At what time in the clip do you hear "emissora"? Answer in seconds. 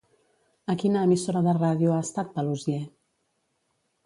1.07-1.43